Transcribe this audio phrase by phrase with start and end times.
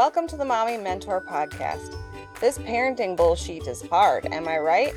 [0.00, 1.94] Welcome to the Mommy Mentor Podcast.
[2.40, 4.94] This parenting bullshit is hard, am I right?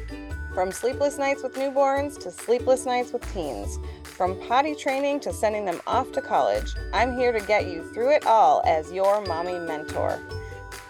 [0.54, 5.66] From sleepless nights with newborns to sleepless nights with teens, from potty training to sending
[5.66, 9.60] them off to college, I'm here to get you through it all as your mommy
[9.60, 10.22] mentor.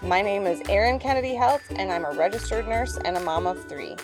[0.03, 3.95] My name is Erinn Kennedy-Heldt, and I'm a registered nurse and a mom of three.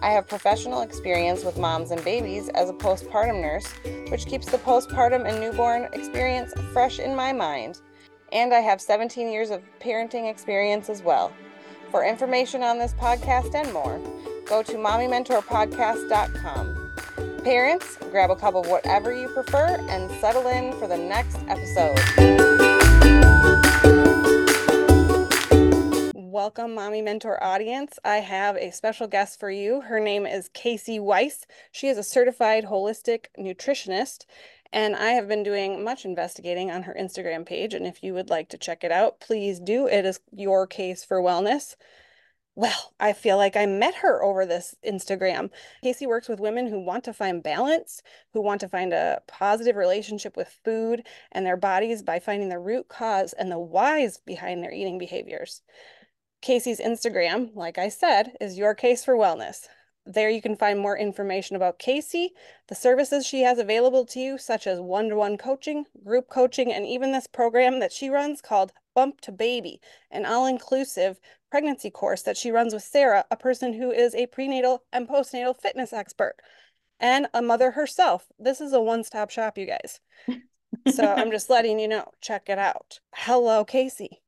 [0.00, 3.72] I have professional experience with moms and babies as a postpartum nurse,
[4.10, 7.80] which keeps the postpartum and newborn experience fresh in my mind.
[8.32, 11.34] And I have 17 years of parenting experience as well.
[11.90, 14.00] For information on this podcast and more,
[14.46, 17.42] go to mommymentorpodcast.com.
[17.44, 21.98] Parents, grab a cup of whatever you prefer and settle in for the next episode.
[26.14, 27.98] Welcome, Mommy Mentor audience.
[28.02, 29.82] I have a special guest for you.
[29.82, 31.46] Her name is Casey Weiss.
[31.70, 34.24] She is a certified holistic nutritionist,
[34.72, 37.74] and I have been doing much investigating on her Instagram page.
[37.74, 39.86] And if you would like to check it out, please do.
[39.86, 41.76] It is your case for wellness.
[42.54, 45.50] Well, I feel like I met her over this Instagram.
[45.82, 48.02] Casey works with women who want to find balance,
[48.34, 52.58] who want to find a positive relationship with food and their bodies by finding the
[52.58, 55.62] root cause and the whys behind their eating behaviors.
[56.42, 59.68] Casey's Instagram, like I said, is your case for wellness.
[60.04, 62.32] There you can find more information about Casey,
[62.68, 66.72] the services she has available to you, such as one to one coaching, group coaching,
[66.72, 71.90] and even this program that she runs called Bump to Baby, an all inclusive pregnancy
[71.90, 75.92] course that she runs with Sarah, a person who is a prenatal and postnatal fitness
[75.92, 76.36] expert
[76.98, 78.26] and a mother herself.
[78.38, 80.00] This is a one stop shop, you guys.
[80.94, 83.00] so I'm just letting you know, check it out.
[83.14, 84.22] Hello, Casey.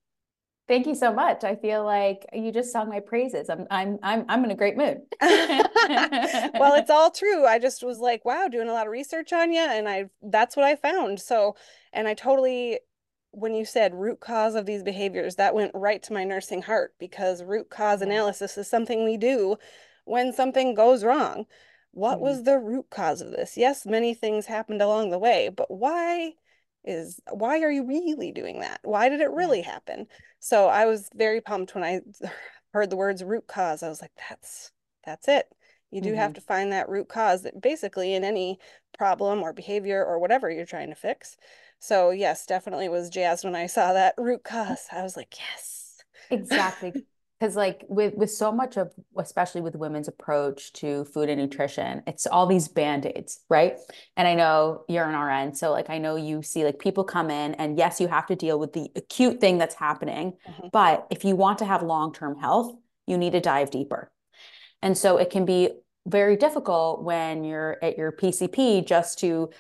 [0.66, 1.44] Thank you so much.
[1.44, 3.50] I feel like you just sung my praises.
[3.50, 5.02] I'm I'm I'm I'm in a great mood.
[5.20, 7.44] well, it's all true.
[7.44, 10.56] I just was like, wow, doing a lot of research on you and I that's
[10.56, 11.20] what I found.
[11.20, 11.54] So,
[11.92, 12.78] and I totally
[13.30, 16.94] when you said root cause of these behaviors, that went right to my nursing heart
[16.98, 19.56] because root cause analysis is something we do
[20.04, 21.44] when something goes wrong.
[21.90, 22.24] What mm-hmm.
[22.24, 23.56] was the root cause of this?
[23.56, 26.34] Yes, many things happened along the way, but why
[26.84, 28.80] is why are you really doing that?
[28.82, 30.06] Why did it really happen?
[30.40, 32.00] So I was very pumped when I
[32.72, 33.82] heard the words root cause.
[33.82, 34.70] I was like, that's
[35.04, 35.46] that's it.
[35.90, 36.18] You do mm-hmm.
[36.18, 38.58] have to find that root cause that basically in any
[38.98, 41.36] problem or behavior or whatever you're trying to fix.
[41.78, 44.86] So yes, definitely was jazzed when I saw that root cause.
[44.90, 46.02] I was like, yes.
[46.30, 47.04] Exactly.
[47.38, 52.02] Because like with with so much of especially with women's approach to food and nutrition,
[52.06, 53.76] it's all these band-aids, right?
[54.16, 55.54] And I know you're an RN.
[55.54, 58.36] So like I know you see like people come in and yes, you have to
[58.36, 60.34] deal with the acute thing that's happening.
[60.48, 60.68] Mm-hmm.
[60.72, 62.72] But if you want to have long-term health,
[63.06, 64.10] you need to dive deeper.
[64.80, 65.70] And so it can be
[66.06, 69.50] very difficult when you're at your PCP just to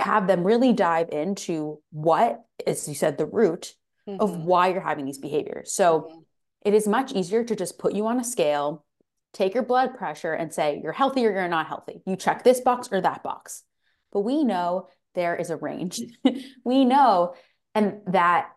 [0.00, 3.74] have them really dive into what, as you said, the root
[4.08, 4.20] mm-hmm.
[4.20, 5.72] of why you're having these behaviors.
[5.72, 6.18] So mm-hmm.
[6.64, 8.84] It is much easier to just put you on a scale,
[9.32, 12.02] take your blood pressure, and say, you're healthy or you're not healthy.
[12.06, 13.64] You check this box or that box.
[14.12, 16.00] But we know there is a range.
[16.64, 17.34] we know
[17.74, 18.50] and that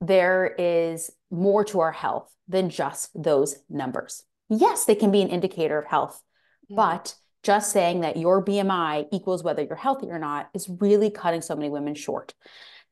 [0.00, 4.24] there is more to our health than just those numbers.
[4.48, 6.22] Yes, they can be an indicator of health,
[6.66, 6.76] mm-hmm.
[6.76, 11.40] but just saying that your BMI equals whether you're healthy or not is really cutting
[11.40, 12.34] so many women short,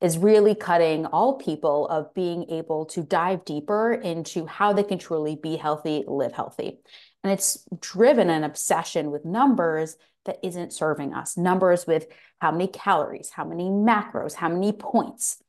[0.00, 4.98] is really cutting all people of being able to dive deeper into how they can
[4.98, 6.78] truly be healthy, live healthy.
[7.24, 12.06] And it's driven an obsession with numbers that isn't serving us numbers with
[12.40, 15.42] how many calories, how many macros, how many points.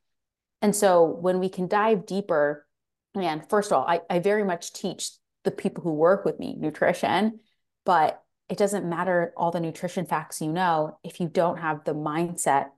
[0.62, 2.66] And so when we can dive deeper,
[3.14, 5.12] and first of all, I, I very much teach
[5.44, 7.40] the people who work with me nutrition,
[7.86, 11.94] but it doesn't matter all the nutrition facts you know if you don't have the
[11.94, 12.70] mindset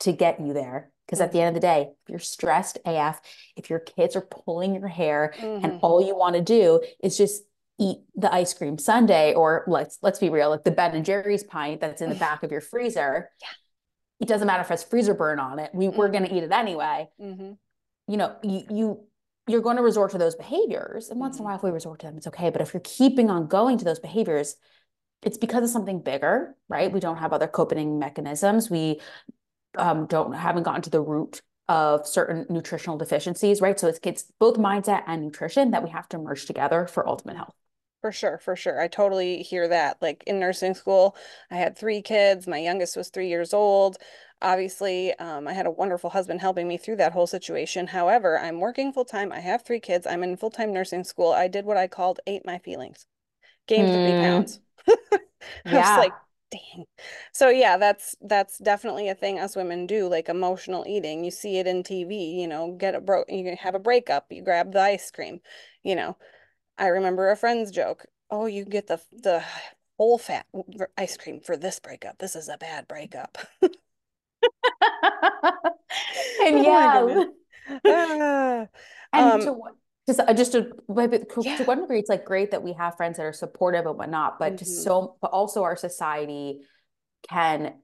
[0.00, 0.91] to get you there.
[1.12, 3.20] Because at the end of the day, if you're stressed AF,
[3.54, 5.62] if your kids are pulling your hair mm-hmm.
[5.62, 7.42] and all you want to do is just
[7.78, 11.44] eat the ice cream sundae, or let's let's be real, like the Ben and Jerry's
[11.44, 13.28] pint that's in the back of your freezer.
[13.42, 13.48] Yeah.
[14.20, 15.70] It doesn't matter if it's freezer burn on it.
[15.74, 15.98] We, mm-hmm.
[15.98, 17.10] We're going to eat it anyway.
[17.20, 17.52] Mm-hmm.
[18.08, 19.00] You know, you, you
[19.48, 21.10] you're going to resort to those behaviors.
[21.10, 21.48] And once in a mm-hmm.
[21.50, 22.48] while, if we resort to them, it's okay.
[22.48, 24.56] But if you're keeping on going to those behaviors,
[25.22, 26.90] it's because of something bigger, right?
[26.90, 28.70] We don't have other coping mechanisms.
[28.70, 29.00] We
[29.76, 33.78] um, don't haven't gotten to the root of certain nutritional deficiencies, right?
[33.78, 37.36] So it's, it's both mindset and nutrition that we have to merge together for ultimate
[37.36, 37.54] health.
[38.02, 38.80] For sure, for sure.
[38.80, 40.02] I totally hear that.
[40.02, 41.16] Like in nursing school,
[41.52, 42.48] I had three kids.
[42.48, 43.96] My youngest was three years old.
[44.42, 47.86] Obviously, um, I had a wonderful husband helping me through that whole situation.
[47.86, 49.30] However, I'm working full time.
[49.30, 50.04] I have three kids.
[50.04, 51.30] I'm in full time nursing school.
[51.30, 53.06] I did what I called ate my feelings,
[53.68, 53.92] gained mm.
[53.92, 54.60] 30 pounds.
[54.88, 55.18] I
[55.64, 55.96] yeah.
[55.96, 56.12] was like,
[56.52, 56.84] Dang.
[57.32, 61.24] So yeah, that's that's definitely a thing us women do, like emotional eating.
[61.24, 64.42] You see it in TV, you know, get a bro you have a breakup, you
[64.42, 65.40] grab the ice cream.
[65.82, 66.16] You know,
[66.78, 68.06] I remember a friend's joke.
[68.30, 69.42] Oh, you get the the
[69.96, 70.46] whole fat
[70.98, 72.18] ice cream for this breakup.
[72.18, 73.38] This is a bad breakup.
[76.44, 77.24] and oh yeah.
[77.84, 78.66] Uh,
[79.12, 79.74] and um, to what
[80.06, 80.72] just uh, just to
[81.42, 81.56] yeah.
[81.56, 84.38] to one degree it's like great that we have friends that are supportive and whatnot
[84.38, 84.56] but mm-hmm.
[84.56, 86.60] just so but also our society
[87.28, 87.74] can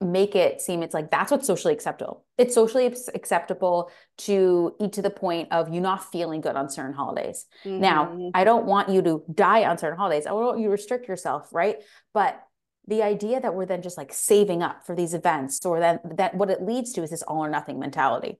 [0.00, 5.02] make it seem it's like that's what's socially acceptable it's socially acceptable to eat to
[5.02, 7.80] the point of you not feeling good on certain holidays mm-hmm.
[7.80, 11.08] now i don't want you to die on certain holidays i want you to restrict
[11.08, 11.78] yourself right
[12.14, 12.40] but
[12.86, 16.34] the idea that we're then just like saving up for these events or then that
[16.34, 18.38] what it leads to is this all or nothing mentality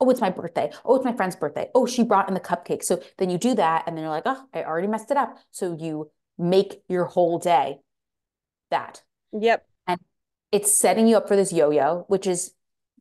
[0.00, 0.70] Oh, it's my birthday.
[0.84, 1.68] Oh, it's my friend's birthday.
[1.74, 2.82] Oh, she brought in the cupcake.
[2.82, 5.36] So then you do that and then you're like, oh, I already messed it up.
[5.50, 7.78] So you make your whole day
[8.70, 9.02] that.
[9.32, 9.66] Yep.
[9.86, 10.00] And
[10.52, 12.52] it's setting you up for this yo-yo, which is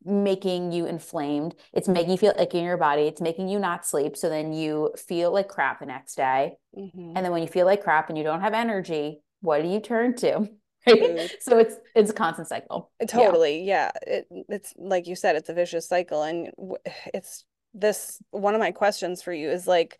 [0.05, 1.55] making you inflamed.
[1.73, 3.03] It's making you feel icky in your body.
[3.03, 4.15] It's making you not sleep.
[4.15, 6.57] So then you feel like crap the next day.
[6.77, 7.13] Mm-hmm.
[7.15, 9.79] And then when you feel like crap and you don't have energy, what do you
[9.79, 10.49] turn to?
[10.87, 11.01] Right?
[11.01, 11.29] Mm.
[11.41, 14.13] so it's it's a constant cycle totally yeah, yeah.
[14.13, 16.51] It, it's like you said it's a vicious cycle and
[17.13, 19.99] it's this one of my questions for you is like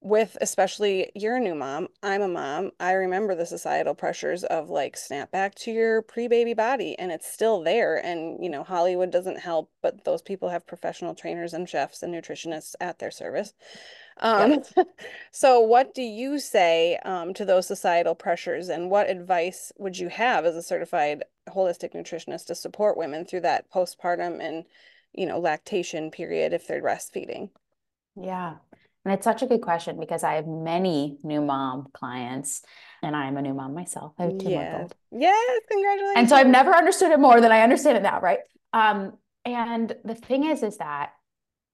[0.00, 4.68] with especially you're a new mom i'm a mom i remember the societal pressures of
[4.68, 9.12] like snap back to your pre-baby body and it's still there and you know hollywood
[9.12, 13.52] doesn't help but those people have professional trainers and chefs and nutritionists at their service
[14.18, 14.62] um,
[15.32, 20.08] so what do you say um, to those societal pressures and what advice would you
[20.08, 24.64] have as a certified holistic nutritionist to support women through that postpartum and,
[25.12, 27.50] you know, lactation period if they're breastfeeding?
[28.20, 28.54] Yeah.
[29.04, 32.62] And it's such a good question because I have many new mom clients
[33.02, 34.12] and I'm a new mom myself.
[34.18, 34.78] I have two yeah.
[34.78, 34.94] month old.
[35.22, 36.14] Yes, congratulations.
[36.16, 38.38] And so I've never understood it more than I understand it now, right?
[38.72, 39.14] Um,
[39.44, 41.12] and the thing is, is that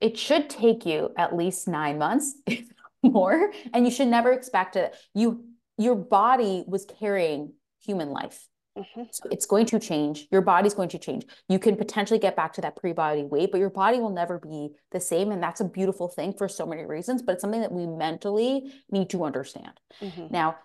[0.01, 2.35] it should take you at least nine months,
[3.03, 4.95] more, and you should never expect it.
[5.15, 5.45] You
[5.77, 8.49] your body was carrying human life.
[8.77, 9.03] Mm-hmm.
[9.11, 10.27] So it's going to change.
[10.31, 11.25] Your body's going to change.
[11.49, 14.71] You can potentially get back to that pre-body weight, but your body will never be
[14.93, 15.33] the same.
[15.33, 18.73] And that's a beautiful thing for so many reasons, but it's something that we mentally
[18.91, 19.73] need to understand.
[20.01, 20.27] Mm-hmm.
[20.31, 20.57] Now,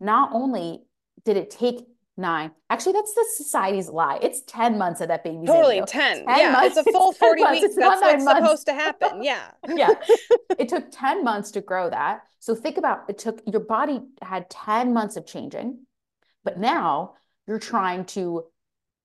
[0.00, 0.82] not only
[1.24, 1.86] did it take
[2.16, 2.50] nine.
[2.68, 4.18] Actually, that's the society's lie.
[4.22, 6.26] It's 10 months of that baby's totally in 10.
[6.26, 6.38] 10.
[6.38, 6.76] yeah, months.
[6.76, 7.64] it's a full 40 weeks.
[7.64, 8.40] It's that's what's months.
[8.40, 9.22] supposed to happen.
[9.22, 9.50] Yeah.
[9.68, 9.90] yeah.
[10.58, 12.22] It took 10 months to grow that.
[12.38, 15.86] So think about it took your body had 10 months of changing,
[16.44, 17.14] but now
[17.46, 18.44] you're trying to,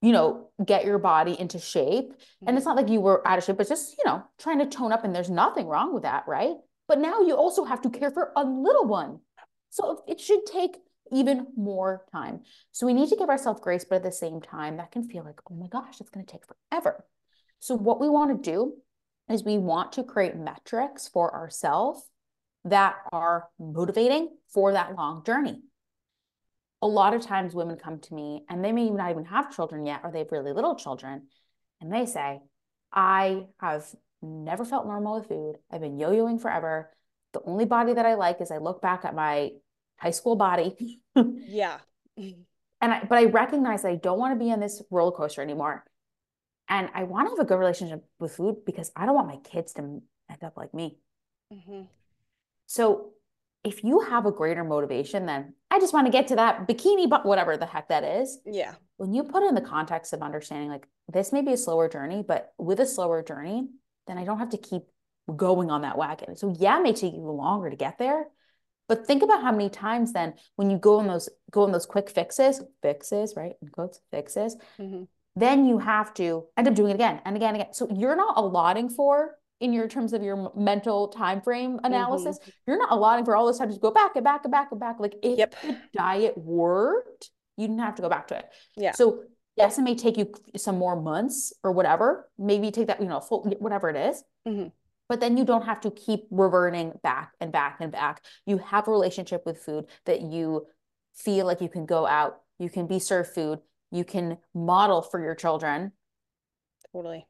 [0.02, 2.14] you know, get your body into shape.
[2.46, 4.66] And it's not like you were out of shape, but just, you know, trying to
[4.66, 5.04] tone up.
[5.06, 6.56] And there's nothing wrong with that, right?
[6.88, 9.20] But now you also have to care for a little one.
[9.70, 10.78] So it should take
[11.12, 12.42] even more time.
[12.72, 15.24] So we need to give ourselves grace, but at the same time, that can feel
[15.24, 17.06] like, oh my gosh, it's going to take forever.
[17.60, 18.76] So what we want to do
[19.30, 22.02] is we want to create metrics for ourselves
[22.64, 25.62] that are motivating for that long journey.
[26.82, 29.86] A lot of times women come to me and they may not even have children
[29.86, 31.28] yet, or they have really little children.
[31.82, 32.40] And they say,
[32.92, 33.86] I have
[34.22, 35.56] never felt normal with food.
[35.72, 36.92] I've been yo-yoing forever.
[37.34, 39.52] The only body that I like is I look back at my
[39.98, 41.02] high school body.
[41.16, 41.80] yeah.
[42.82, 45.42] And I, but I recognize that I don't want to be on this roller coaster
[45.42, 45.86] anymore.
[46.68, 49.38] And I want to have a good relationship with food because I don't want my
[49.38, 50.98] kids to end up like me.
[51.52, 51.84] Mm-hmm.
[52.68, 53.12] So
[53.64, 57.10] if you have a greater motivation than I just want to get to that bikini,
[57.10, 58.40] but whatever the heck that is.
[58.46, 58.76] Yeah.
[58.98, 62.24] When you put in the context of understanding, like this may be a slower journey,
[62.26, 63.68] but with a slower journey,
[64.08, 64.84] then I don't have to keep
[65.36, 66.36] going on that wagon.
[66.36, 68.28] So yeah, it may take you longer to get there,
[68.88, 71.86] but think about how many times then when you go on those go on those
[71.86, 73.54] quick fixes, fixes, right?
[73.62, 75.04] In quotes, fixes, mm-hmm.
[75.36, 77.74] then you have to end up doing it again and again and again.
[77.74, 82.50] So you're not allotting for in your terms of your mental time frame analysis, mm-hmm.
[82.68, 84.80] you're not allotting for all those times to go back and back and back and
[84.80, 85.00] back.
[85.00, 85.56] Like if yep.
[85.62, 88.46] the diet worked, you didn't have to go back to it.
[88.76, 88.92] Yeah.
[88.92, 89.24] So
[89.56, 92.30] yes, it may take you some more months or whatever.
[92.38, 94.24] Maybe take that, you know, full whatever it is.
[94.48, 94.68] Mm-hmm
[95.08, 98.24] but then you don't have to keep reverting back and back and back.
[98.46, 100.68] You have a relationship with food that you
[101.14, 103.60] feel like you can go out, you can be served food,
[103.92, 105.92] you can model for your children.
[106.92, 107.26] Totally.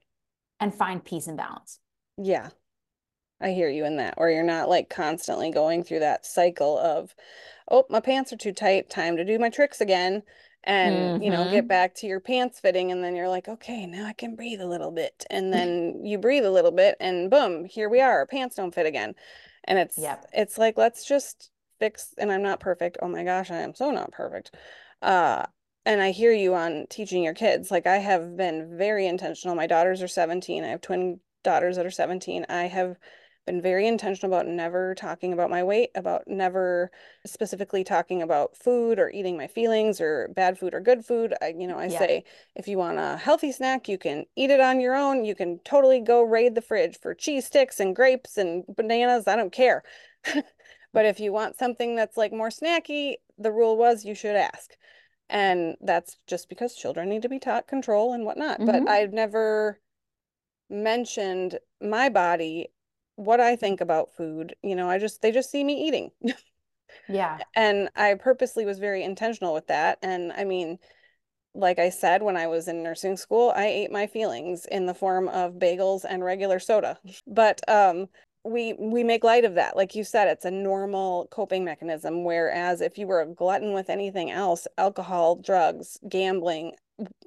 [0.60, 1.80] And find peace and balance.
[2.18, 2.50] Yeah.
[3.42, 7.14] I hear you in that, or you're not like constantly going through that cycle of,
[7.70, 10.24] oh, my pants are too tight, time to do my tricks again
[10.66, 11.24] and mm-hmm.
[11.24, 11.68] you know get mm-hmm.
[11.68, 14.68] back to your pants fitting and then you're like okay now i can breathe a
[14.68, 18.26] little bit and then you breathe a little bit and boom here we are our
[18.26, 19.14] pants don't fit again
[19.66, 20.26] and it's yep.
[20.34, 23.92] it's like let's just fix and i'm not perfect oh my gosh i am so
[23.92, 24.56] not perfect
[25.02, 25.46] uh
[25.86, 27.70] and I hear you on teaching your kids.
[27.70, 29.56] Like I have been very intentional.
[29.56, 30.64] My daughters are 17.
[30.64, 32.46] I have twin daughters that are 17.
[32.50, 32.98] I have
[33.46, 36.92] been very intentional about never talking about my weight, about never
[37.26, 41.34] specifically talking about food or eating my feelings or bad food or good food.
[41.42, 42.00] I, you know, I yeah.
[42.00, 42.24] say
[42.56, 45.26] if you want a healthy snack, you can eat it on your own.
[45.26, 49.28] You can totally go raid the fridge for cheese sticks and grapes and bananas.
[49.28, 49.84] I don't care.
[50.94, 54.72] but if you want something that's like more snacky, the rule was you should ask.
[55.30, 58.60] And that's just because children need to be taught control and whatnot.
[58.60, 58.86] Mm-hmm.
[58.86, 59.80] But I've never
[60.70, 62.70] mentioned my body,
[63.16, 64.56] what I think about food.
[64.64, 66.12] You know, I just, they just see me eating.
[67.08, 67.40] yeah.
[67.56, 70.00] And I purposely was very intentional with that.
[70.02, 70.78] And I mean,
[71.54, 74.94] like I said, when I was in nursing school, I ate my feelings in the
[74.94, 77.00] form of bagels and regular soda.
[77.28, 78.08] But um,
[78.46, 82.80] we we make light of that like you said it's a normal coping mechanism whereas
[82.80, 86.72] if you were a glutton with anything else alcohol drugs gambling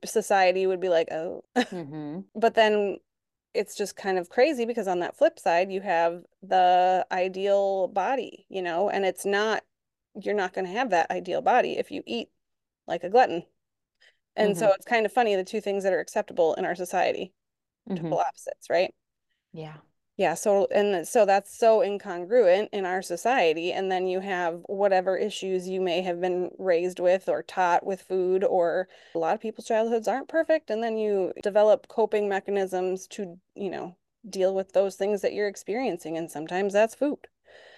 [0.05, 2.21] society would be like oh mm-hmm.
[2.37, 2.97] but then
[3.59, 8.47] it's just kind of crazy because on that flip side you have the ideal body
[8.49, 9.65] you know and it's not
[10.15, 12.29] you're not going to have that ideal body if you eat
[12.87, 13.43] like a glutton
[14.37, 14.61] and mm-hmm.
[14.61, 17.33] so it's kind of funny the two things that are acceptable in our society
[17.91, 18.01] mm-hmm.
[18.01, 18.95] total opposites right
[19.53, 19.75] yeah
[20.19, 23.73] yeah, so and so that's so incongruent in our society.
[23.73, 28.03] And then you have whatever issues you may have been raised with or taught with
[28.03, 30.71] food, or a lot of people's childhoods aren't perfect.
[30.71, 33.95] And then you develop coping mechanisms to, you know,
[34.29, 36.17] deal with those things that you're experiencing.
[36.17, 37.29] And sometimes that's food.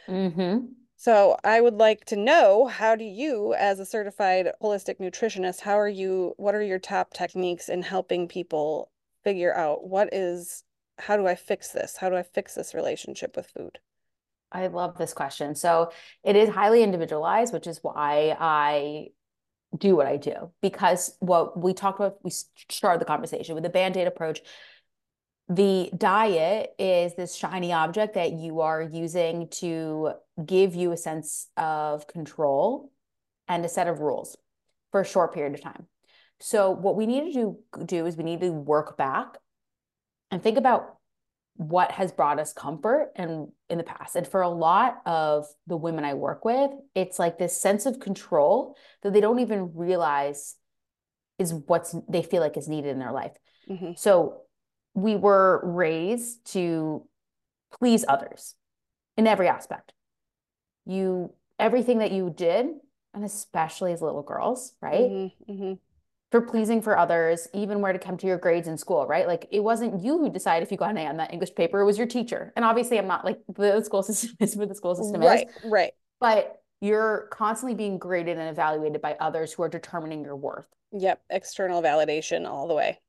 [0.08, 0.64] Mm-hmm.
[0.96, 5.78] So I would like to know how do you, as a certified holistic nutritionist, how
[5.78, 8.90] are you, what are your top techniques in helping people
[9.24, 10.64] figure out what is
[11.00, 11.96] how do I fix this?
[11.96, 13.78] How do I fix this relationship with food?
[14.52, 15.54] I love this question.
[15.54, 15.92] So
[16.24, 19.08] it is highly individualized, which is why I
[19.76, 20.50] do what I do.
[20.60, 24.40] Because what we talked about, we started the conversation with the band aid approach.
[25.48, 30.12] The diet is this shiny object that you are using to
[30.44, 32.92] give you a sense of control
[33.48, 34.36] and a set of rules
[34.90, 35.86] for a short period of time.
[36.40, 39.36] So what we need to do, do is we need to work back
[40.30, 40.96] and think about
[41.56, 45.76] what has brought us comfort and in the past and for a lot of the
[45.76, 50.56] women i work with it's like this sense of control that they don't even realize
[51.38, 53.32] is what's they feel like is needed in their life
[53.68, 53.92] mm-hmm.
[53.96, 54.40] so
[54.94, 57.06] we were raised to
[57.78, 58.54] please others
[59.18, 59.92] in every aspect
[60.86, 62.68] you everything that you did
[63.12, 65.52] and especially as little girls right mm-hmm.
[65.52, 65.72] Mm-hmm
[66.30, 69.26] for pleasing for others, even where to come to your grades in school, right?
[69.26, 71.80] Like it wasn't you who decided if you got an A on that English paper,
[71.80, 72.52] it was your teacher.
[72.54, 75.54] And obviously I'm not like the school system is what the school system right, is.
[75.64, 75.92] Right, right.
[76.20, 80.66] But you're constantly being graded and evaluated by others who are determining your worth.
[80.92, 83.00] Yep, external validation all the way.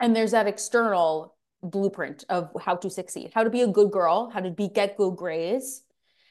[0.00, 4.30] And there's that external blueprint of how to succeed, how to be a good girl,
[4.30, 5.82] how to be get good grades,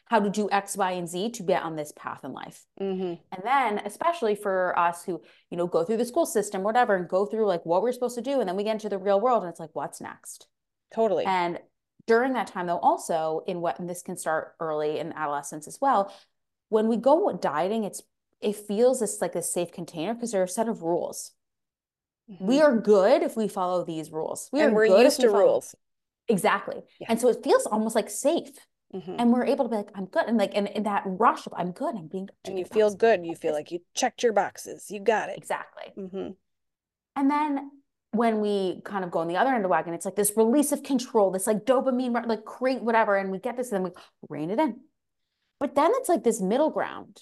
[0.05, 2.65] how to do X, Y, and Z to get on this path in life.
[2.79, 3.13] Mm-hmm.
[3.31, 7.07] And then, especially for us who, you know, go through the school system, whatever, and
[7.07, 8.39] go through like what we're supposed to do.
[8.39, 10.47] And then we get into the real world and it's like, what's next?
[10.93, 11.25] Totally.
[11.25, 11.59] And
[12.05, 15.79] during that time, though, also in what, and this can start early in adolescence as
[15.81, 16.13] well,
[16.69, 18.03] when we go dieting, it's,
[18.41, 21.31] it feels this like a safe container because there are a set of rules.
[22.29, 22.45] Mm-hmm.
[22.45, 24.49] We are good if we follow these rules.
[24.51, 25.39] We and are we're used to follow...
[25.39, 25.75] rules.
[26.27, 26.81] Exactly.
[26.99, 27.07] Yeah.
[27.09, 28.51] And so it feels almost like safe.
[28.93, 29.15] Mm-hmm.
[29.17, 30.25] And we're able to be like, I'm good.
[30.27, 32.29] And like, and, in that rush of I'm good, I'm being.
[32.45, 33.25] And you feel good.
[33.25, 34.87] You feel like you checked your boxes.
[34.89, 35.37] You got it.
[35.37, 35.91] Exactly.
[35.97, 36.29] Mm-hmm.
[37.15, 37.71] And then
[38.11, 40.33] when we kind of go on the other end of the wagon, it's like this
[40.35, 43.15] release of control, this like dopamine, like create whatever.
[43.15, 44.79] And we get this and then we rein it in.
[45.59, 47.21] But then it's like this middle ground.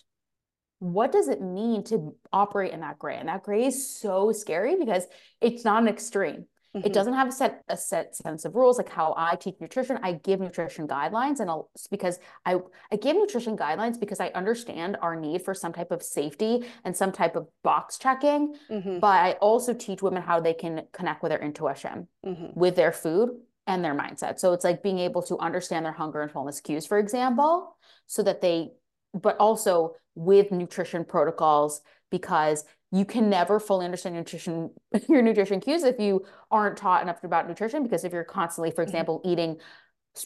[0.80, 3.16] What does it mean to operate in that gray?
[3.16, 5.06] And that gray is so scary because
[5.40, 6.46] it's not an extreme.
[6.76, 6.88] Mm-hmm.
[6.88, 10.00] It doesn't have a set a set sense of rules like how I teach nutrition.
[10.02, 12.60] I give nutrition guidelines and I'll because I
[12.92, 16.96] I give nutrition guidelines because I understand our need for some type of safety and
[16.96, 18.56] some type of box checking.
[18.70, 19.00] Mm-hmm.
[19.00, 22.58] But I also teach women how they can connect with their intuition, mm-hmm.
[22.58, 23.32] with their food
[23.68, 24.40] and their mindset.
[24.40, 27.76] So it's like being able to understand their hunger and fullness cues, for example,
[28.08, 28.70] so that they
[29.14, 34.70] but also with nutrition protocols because you can never fully understand nutrition
[35.10, 38.84] your nutrition cues if you aren't taught enough about nutrition because if you're constantly for
[38.84, 38.90] mm-hmm.
[38.90, 39.30] example mm-hmm.
[39.30, 39.58] eating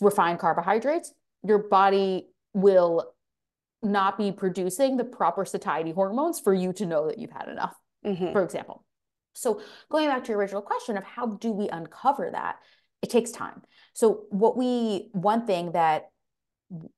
[0.01, 3.13] refined carbohydrates your body will
[3.83, 7.75] not be producing the proper satiety hormones for you to know that you've had enough
[8.05, 8.31] mm-hmm.
[8.31, 8.83] for example
[9.33, 12.57] so going back to your original question of how do we uncover that
[13.01, 13.61] it takes time
[13.93, 16.05] so what we one thing that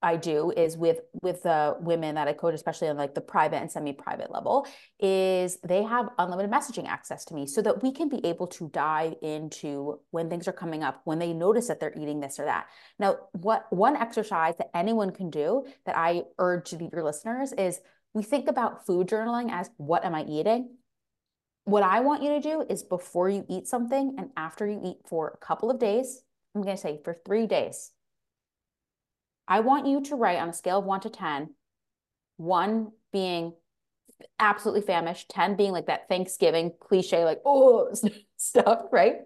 [0.02, 3.58] I do is with with the women that I coach, especially on like the private
[3.58, 4.66] and semi-private level,
[5.00, 8.70] is they have unlimited messaging access to me so that we can be able to
[8.70, 12.46] dive into when things are coming up, when they notice that they're eating this or
[12.46, 12.68] that.
[12.98, 17.82] Now, what one exercise that anyone can do that I urge to your listeners is
[18.14, 20.78] we think about food journaling as what am I eating?
[21.66, 25.00] What I want you to do is before you eat something and after you eat
[25.06, 26.24] for a couple of days,
[26.56, 27.92] I'm going to say for three days,
[29.48, 31.54] I want you to write on a scale of one to 10,
[32.38, 33.54] one being
[34.39, 37.89] absolutely famished, 10 being like that Thanksgiving cliche, like, oh,
[38.38, 39.20] stuff, right?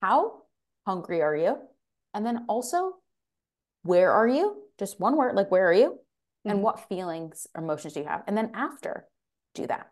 [0.00, 0.42] How
[0.86, 1.56] hungry are you?
[2.12, 2.96] And then also,
[3.84, 4.62] where are you?
[4.78, 5.98] Just one word, like, where are you?
[6.44, 6.62] And mm-hmm.
[6.62, 8.22] what feelings or emotions do you have?
[8.26, 9.06] And then after,
[9.54, 9.90] do that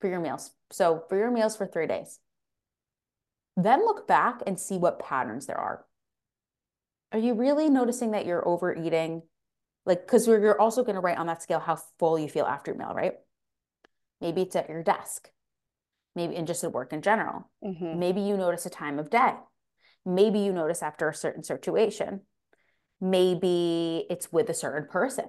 [0.00, 0.50] for your meals.
[0.70, 2.18] So, for your meals for three days.
[3.56, 5.84] Then look back and see what patterns there are
[7.12, 9.22] are you really noticing that you're overeating?
[9.86, 12.70] Like, because you're also going to write on that scale how full you feel after
[12.70, 13.14] your meal, right?
[14.20, 15.30] Maybe it's at your desk,
[16.14, 17.50] maybe and just at work in general.
[17.64, 17.98] Mm-hmm.
[17.98, 19.34] Maybe you notice a time of day.
[20.04, 22.22] Maybe you notice after a certain situation.
[23.00, 25.26] Maybe it's with a certain person,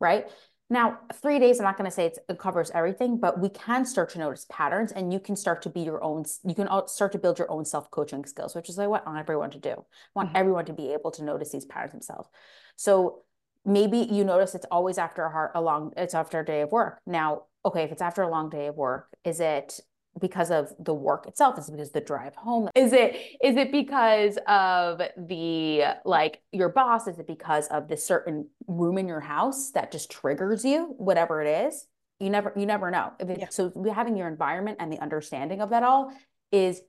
[0.00, 0.26] right?
[0.68, 4.10] Now, three days, I'm not going to say it covers everything, but we can start
[4.10, 7.18] to notice patterns and you can start to be your own, you can start to
[7.18, 9.70] build your own self coaching skills, which is like what I want everyone to do.
[9.70, 10.38] I want mm-hmm.
[10.38, 12.28] everyone to be able to notice these patterns themselves.
[12.74, 13.22] So
[13.64, 16.72] maybe you notice it's always after a, hard, a long, it's after a day of
[16.72, 17.00] work.
[17.06, 19.78] Now, okay, if it's after a long day of work, is it
[20.20, 21.58] because of the work itself?
[21.58, 22.68] Is it because the drive home?
[22.74, 27.06] Is it is it because of the like your boss?
[27.06, 31.42] Is it because of the certain room in your house that just triggers you whatever
[31.42, 31.86] it is?
[32.20, 33.12] You never you never know.
[33.20, 33.46] It, yeah.
[33.50, 36.12] so having your environment and the understanding of that all
[36.50, 36.80] is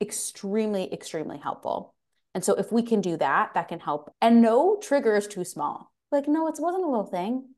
[0.00, 1.94] extremely extremely helpful.
[2.34, 4.12] And so if we can do that that can help.
[4.20, 5.92] And no trigger is too small.
[6.10, 7.50] Like no it wasn't a little thing.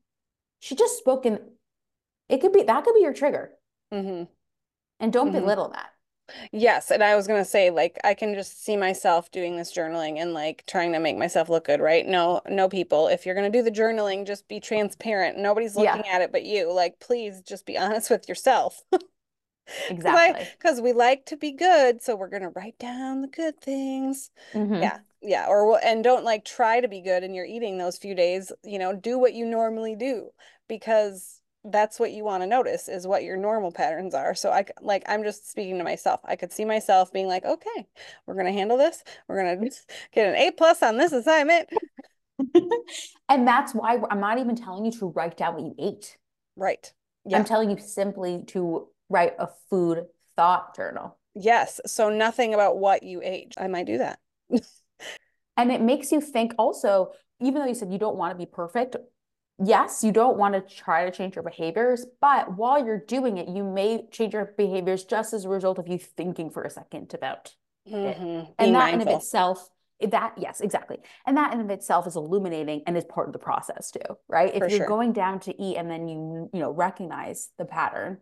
[0.59, 1.39] She just spoke in
[2.27, 3.51] it could be that could be your trigger.
[3.93, 4.33] Mm-hmm
[4.99, 5.39] and don't mm-hmm.
[5.39, 5.91] belittle that.
[6.51, 9.73] Yes, and I was going to say like I can just see myself doing this
[9.73, 12.05] journaling and like trying to make myself look good, right?
[12.05, 15.37] No, no people, if you're going to do the journaling, just be transparent.
[15.37, 16.15] Nobody's looking yeah.
[16.15, 16.71] at it but you.
[16.71, 18.83] Like please just be honest with yourself.
[19.89, 20.47] exactly.
[20.59, 24.29] Cuz we like to be good, so we're going to write down the good things.
[24.53, 24.75] Mm-hmm.
[24.75, 24.99] Yeah.
[25.21, 28.51] Yeah, or and don't like try to be good and you're eating those few days,
[28.63, 30.29] you know, do what you normally do
[30.67, 31.36] because
[31.71, 34.33] that's what you want to notice is what your normal patterns are.
[34.35, 36.21] So I like I'm just speaking to myself.
[36.25, 37.87] I could see myself being like, okay,
[38.25, 39.03] we're gonna handle this.
[39.27, 39.69] We're gonna
[40.13, 41.69] get an A plus on this assignment.
[43.29, 46.17] and that's why I'm not even telling you to write down what you ate.
[46.55, 46.91] Right.
[47.25, 47.37] Yeah.
[47.37, 51.17] I'm telling you simply to write a food thought journal.
[51.35, 51.79] Yes.
[51.85, 53.53] So nothing about what you ate.
[53.57, 54.19] I might do that.
[55.57, 58.49] and it makes you think also, even though you said you don't want to be
[58.49, 58.95] perfect,
[59.63, 63.47] yes, you don't want to try to change your behaviors, but while you're doing it,
[63.47, 67.13] you may change your behaviors just as a result of you thinking for a second
[67.13, 67.53] about
[67.87, 67.97] mm-hmm.
[67.97, 68.47] it.
[68.59, 69.01] And that mindful.
[69.01, 69.69] in of itself,
[70.01, 70.97] that yes, exactly.
[71.25, 74.53] And that in of itself is illuminating and is part of the process too, right?
[74.53, 74.87] If you're sure.
[74.87, 78.19] going down to eat and then you, you know, recognize the pattern,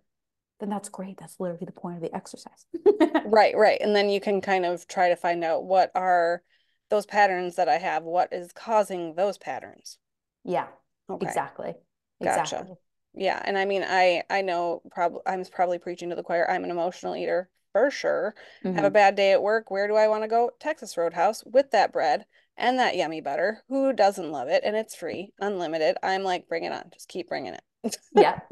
[0.62, 1.17] then that's great.
[1.17, 2.65] That's literally the point of the exercise.
[3.26, 3.80] right, right.
[3.82, 6.43] And then you can kind of try to find out what are
[6.89, 9.98] those patterns that I have, what is causing those patterns.
[10.45, 10.67] Yeah.
[11.10, 11.26] Okay.
[11.26, 11.74] Exactly.
[12.22, 12.41] Gotcha.
[12.41, 12.76] Exactly.
[13.13, 16.50] Yeah, and I mean, I I know probably I'm probably preaching to the choir.
[16.50, 18.36] I'm an emotional eater for sure.
[18.63, 18.76] Mm-hmm.
[18.76, 18.94] Have a mm-hmm.
[18.94, 19.72] bad day at work.
[19.72, 20.52] Where do I want to go?
[20.60, 22.26] Texas Roadhouse with that bread
[22.58, 23.63] and that yummy butter.
[23.70, 24.63] Who doesn't love it?
[24.65, 25.98] And it's free, unlimited.
[26.04, 26.89] I'm like, bring it on.
[26.94, 27.98] Just keep bringing it.
[28.15, 28.39] yeah.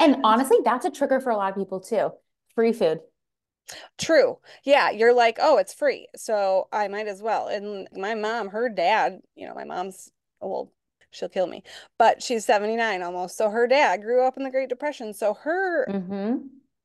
[0.00, 2.10] And honestly, that's a trigger for a lot of people too.
[2.54, 3.00] Free food.
[3.96, 4.38] True.
[4.64, 7.46] Yeah, you're like, oh, it's free, so I might as well.
[7.48, 10.72] And my mom, her dad, you know, my mom's well
[11.12, 11.62] she'll kill me.
[11.98, 13.36] But she's 79 almost.
[13.36, 15.14] So her dad grew up in the Great Depression.
[15.14, 16.38] So her mm-hmm.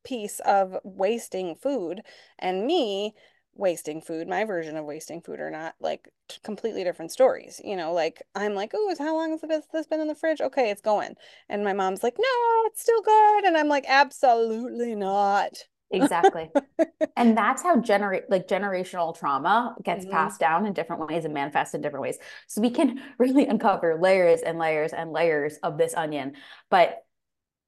[0.04, 2.02] piece of wasting food
[2.38, 3.16] and me
[3.56, 7.60] wasting food, my version of wasting food are not like t- completely different stories.
[7.64, 10.42] You know, like I'm like, oh, how long has this been in the fridge?
[10.42, 11.16] Okay, it's going.
[11.50, 13.46] And my mom's like, no, it's still good.
[13.46, 15.64] And I'm like, absolutely not.
[15.92, 16.50] Exactly.
[17.16, 20.14] and that's how generate like generational trauma gets mm-hmm.
[20.14, 22.18] passed down in different ways and manifests in different ways.
[22.48, 26.34] So we can really uncover layers and layers and layers of this onion.
[26.70, 27.04] But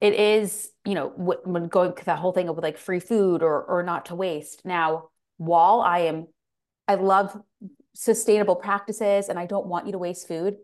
[0.00, 3.82] it is, you know, when going the whole thing of like free food or or
[3.82, 4.64] not to waste.
[4.64, 6.28] Now, while I am
[6.88, 7.38] I love
[7.94, 10.56] sustainable practices and I don't want you to waste food,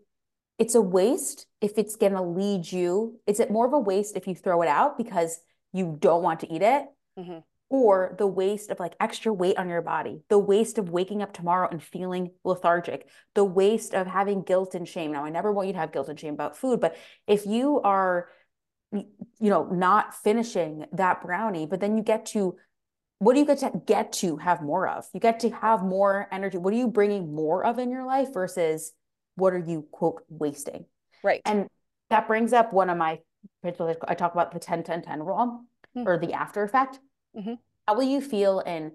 [0.57, 3.19] it's a waste if it's going to lead you.
[3.27, 5.39] Is it more of a waste if you throw it out because
[5.71, 6.85] you don't want to eat it?
[7.17, 7.39] Mm-hmm.
[7.69, 11.33] or the waste of like extra weight on your body, the waste of waking up
[11.33, 15.11] tomorrow and feeling lethargic, the waste of having guilt and shame.
[15.11, 17.81] Now, I never want you to have guilt and shame about food, but if you
[17.81, 18.29] are,
[18.91, 22.55] you know, not finishing that brownie, but then you get to,
[23.19, 25.05] what do you get to get to have more of?
[25.13, 26.59] You get to have more energy.
[26.59, 28.93] What are you bringing more of in your life versus
[29.35, 30.85] what are you quote wasting?
[31.23, 31.41] Right.
[31.45, 31.67] And
[32.11, 33.19] that brings up one of my
[33.61, 33.97] principles.
[34.07, 35.65] I talk about the 10 10 10 rule
[35.97, 36.07] mm-hmm.
[36.07, 36.99] or the after effect
[37.37, 37.53] Mm-hmm.
[37.87, 38.91] How will you feel in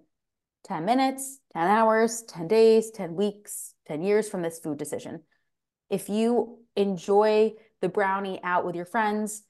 [0.64, 5.22] 10 minutes, 10 hours, 10 days, 10 weeks, 10 years from this food decision?
[5.90, 9.42] If you enjoy the brownie out with your friends,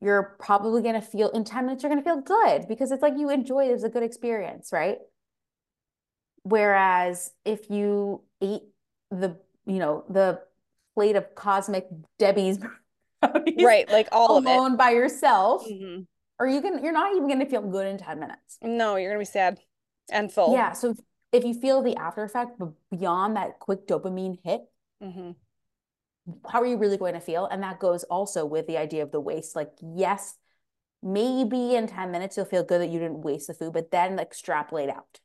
[0.00, 3.02] you're probably going to feel in 10 minutes, you're going to feel good because it's
[3.02, 3.72] like you enjoy it.
[3.72, 4.98] was a good experience, right?
[6.42, 8.62] Whereas if you ate
[9.10, 9.36] the,
[9.66, 10.40] you know, the
[10.94, 11.86] plate of cosmic
[12.18, 12.58] Debbie's
[13.58, 16.02] right, like all alone by yourself, mm-hmm
[16.38, 19.10] or you can you're not even going to feel good in 10 minutes no you're
[19.10, 19.58] going to be sad
[20.10, 20.94] and full yeah so
[21.32, 24.62] if you feel the after effect beyond that quick dopamine hit
[25.02, 25.30] mm-hmm.
[26.48, 29.12] how are you really going to feel and that goes also with the idea of
[29.12, 30.36] the waste like yes
[31.02, 34.18] maybe in 10 minutes you'll feel good that you didn't waste the food but then
[34.18, 35.20] extrapolate out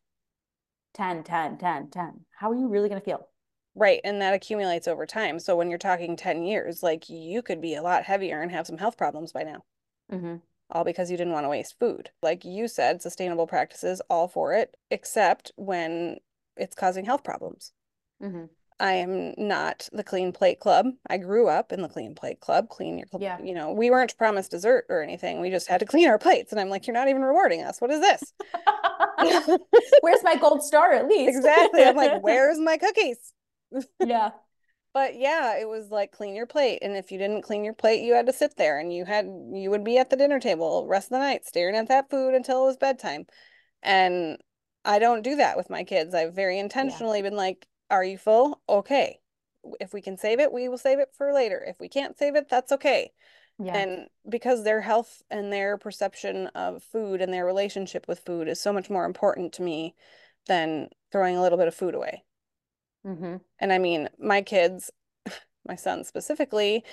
[0.93, 3.27] 10 10 10 10 how are you really going to feel
[3.73, 4.01] Right.
[4.03, 5.39] And that accumulates over time.
[5.39, 8.67] So when you're talking 10 years, like you could be a lot heavier and have
[8.67, 9.63] some health problems by now.
[10.11, 10.35] Mm-hmm
[10.71, 12.09] all because you didn't want to waste food.
[12.21, 16.17] Like you said, sustainable practices, all for it, except when
[16.57, 17.71] it's causing health problems.
[18.21, 18.45] Mm-hmm.
[18.81, 20.87] I am not the clean plate club.
[21.07, 22.67] I grew up in the clean plate club.
[22.69, 23.37] Clean your, yeah.
[23.39, 25.39] you know, we weren't promised dessert or anything.
[25.39, 26.51] We just had to clean our plates.
[26.51, 27.79] And I'm like, you're not even rewarding us.
[27.79, 28.33] What is this?
[30.01, 31.37] Where's my gold star at least?
[31.37, 31.83] exactly.
[31.83, 33.33] I'm like, where's my cookies?
[34.03, 34.31] yeah.
[34.93, 36.79] But yeah, it was like clean your plate.
[36.81, 39.25] And if you didn't clean your plate, you had to sit there and you had
[39.25, 42.33] you would be at the dinner table rest of the night staring at that food
[42.33, 43.25] until it was bedtime.
[43.81, 44.37] And
[44.83, 46.13] I don't do that with my kids.
[46.13, 47.23] I've very intentionally yeah.
[47.29, 48.61] been like, are you full?
[48.67, 49.19] Okay.
[49.79, 51.63] If we can save it, we will save it for later.
[51.65, 53.11] If we can't save it, that's okay.
[53.59, 53.77] Yeah.
[53.77, 58.59] And because their health and their perception of food and their relationship with food is
[58.59, 59.93] so much more important to me
[60.47, 62.23] than throwing a little bit of food away.
[63.05, 63.37] Mm-hmm.
[63.59, 64.91] And I mean, my kids,
[65.67, 66.83] my son specifically,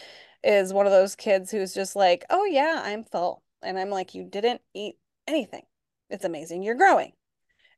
[0.43, 3.43] is one of those kids who's just like, oh, yeah, I'm full.
[3.63, 5.63] And I'm like, you didn't eat anything.
[6.11, 6.63] It's amazing.
[6.63, 7.13] You're growing.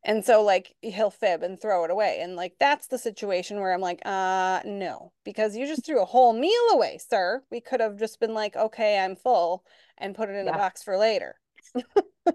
[0.02, 2.20] And so, like, he'll fib and throw it away.
[2.22, 6.06] And, like, that's the situation where I'm like, uh, no, because you just threw a
[6.06, 7.42] whole meal away, sir.
[7.50, 9.64] We could have just been like, okay, I'm full
[9.98, 10.54] and put it in yeah.
[10.54, 11.36] a box for later.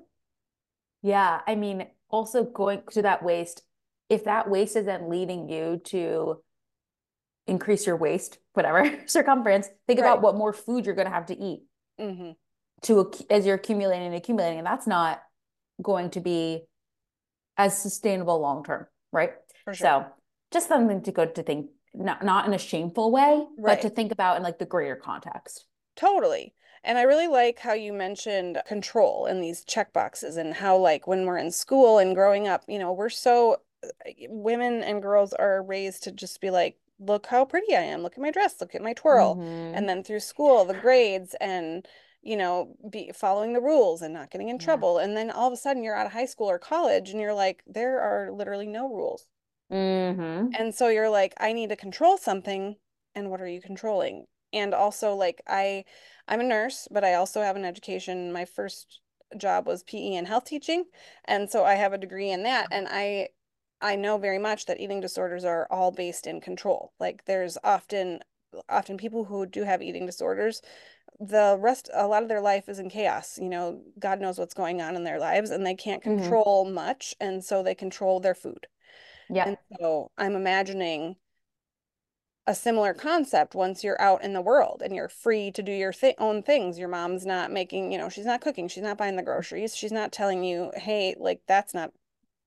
[1.02, 1.42] yeah.
[1.48, 3.64] I mean, also going to that waste,
[4.10, 6.42] if that waste is then leading you to
[7.48, 10.08] increase your waist, whatever circumference, think right.
[10.08, 11.64] about what more food you're going to have to eat
[12.00, 12.32] mm-hmm.
[12.84, 15.22] to as you're accumulating and accumulating, and that's not
[15.82, 16.62] going to be
[17.58, 19.34] as sustainable long term, right?
[19.66, 19.74] Sure.
[19.74, 20.06] So
[20.52, 23.76] just something to go to think, not not in a shameful way, right.
[23.78, 25.66] but to think about in like the greater context.
[25.96, 26.54] Totally.
[26.84, 31.08] And I really like how you mentioned control and these check boxes and how like
[31.08, 33.58] when we're in school and growing up, you know, we're so
[34.30, 38.02] women and girls are raised to just be like, look how pretty I am.
[38.02, 38.60] Look at my dress.
[38.62, 39.36] Look at my twirl.
[39.36, 39.76] Mm-hmm.
[39.76, 41.86] And then through school, the grades and,
[42.22, 44.66] you know, be following the rules and not getting in yeah.
[44.66, 44.98] trouble.
[44.98, 47.34] And then all of a sudden you're out of high school or college and you're
[47.34, 49.28] like, there are literally no rules.
[49.72, 50.50] Mm-hmm.
[50.58, 52.76] And so you're like, I need to control something.
[53.14, 54.26] And what are you controlling?
[54.54, 55.84] And also like I
[56.28, 58.32] I'm a nurse, but I also have an education.
[58.32, 59.02] My first
[59.38, 60.86] job was PE and health teaching.
[61.26, 62.68] And so I have a degree in that.
[62.72, 63.30] And I
[63.82, 66.94] I know very much that eating disorders are all based in control.
[67.00, 68.20] Like there's often
[68.70, 70.62] often people who do have eating disorders
[71.20, 74.54] the rest a lot of their life is in chaos you know god knows what's
[74.54, 76.20] going on in their lives and they can't mm-hmm.
[76.20, 76.76] control mm-hmm.
[76.76, 78.68] much and so they control their food
[79.30, 81.16] yeah and so i'm imagining
[82.48, 85.94] a similar concept once you're out in the world and you're free to do your
[85.94, 89.16] th- own things your mom's not making you know she's not cooking she's not buying
[89.16, 91.92] the groceries she's not telling you hey like that's not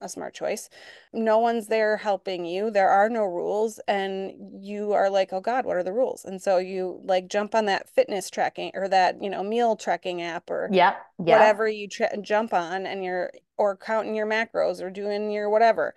[0.01, 0.69] a smart choice.
[1.13, 2.71] No one's there helping you.
[2.71, 3.81] There are no rules.
[3.89, 4.33] And
[4.63, 6.25] you are like, oh God, what are the rules?
[6.25, 10.23] And so you like jump on that fitness tracking or that, you know, meal tracking
[10.23, 11.37] app or yeah, yeah.
[11.37, 15.95] whatever you tra- jump on and you're, or counting your macros or doing your whatever.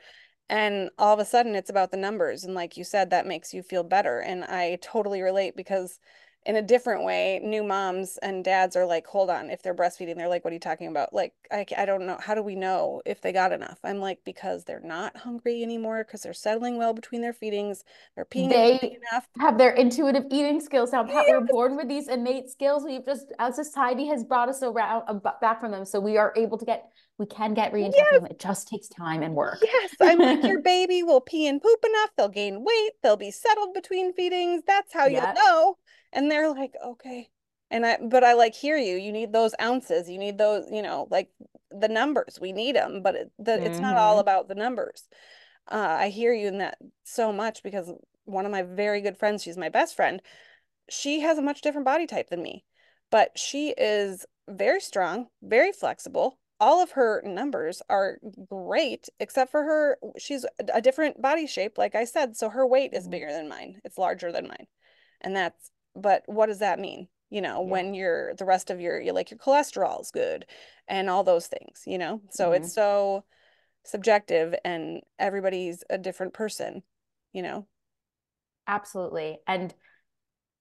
[0.50, 2.44] And all of a sudden it's about the numbers.
[2.44, 4.20] And like you said, that makes you feel better.
[4.20, 6.00] And I totally relate because
[6.46, 10.16] in a different way new moms and dads are like hold on if they're breastfeeding
[10.16, 12.56] they're like what are you talking about like i, I don't know how do we
[12.56, 16.78] know if they got enough i'm like because they're not hungry anymore because they're settling
[16.78, 17.84] well between their feedings
[18.16, 21.26] they're peeing they enough have their intuitive eating skills now yes.
[21.28, 25.32] we're born with these innate skills we've just as society has brought us around uh,
[25.42, 26.86] back from them so we are able to get
[27.18, 27.94] we can get reintegrated.
[27.94, 28.32] Yes.
[28.32, 29.60] It just takes time and work.
[29.62, 32.10] Yes, I'm like your baby will pee and poop enough.
[32.18, 32.92] They'll gain weight.
[33.04, 34.64] They'll be settled between feedings.
[34.66, 35.28] That's how Yeah.
[35.28, 35.78] you'll know.
[36.14, 37.30] And they're like, okay.
[37.70, 38.96] And I, but I like hear you.
[38.98, 40.10] You need those ounces.
[40.10, 41.30] You need those, you know, like
[41.72, 42.38] the numbers.
[42.42, 44.22] We need them, but it, the, it's not all Mhm.
[44.22, 45.08] about the numbers.
[45.72, 47.92] Uh, I hear you in that so much because
[48.26, 50.22] one of my very good friends, she's my best friend,
[50.90, 52.66] she has a much different body type than me,
[53.10, 56.40] but she is very strong, very flexible.
[56.60, 61.96] All of her numbers are great, except for her, she's a different body shape, like
[61.96, 62.36] I said.
[62.38, 63.10] So her weight is Mhm.
[63.10, 63.82] bigger than mine.
[63.84, 64.68] It's larger than mine.
[65.22, 67.08] And that's, but what does that mean?
[67.30, 67.72] You know, Yeah.
[67.72, 70.46] when you're the rest of your, you like your cholesterol is good
[70.88, 72.22] and all those things, you know?
[72.30, 72.74] So it's Mhm.
[72.74, 73.24] so
[73.84, 76.84] subjective and everybody's a different person,
[77.34, 77.68] you know?
[78.68, 79.40] Absolutely.
[79.48, 79.74] And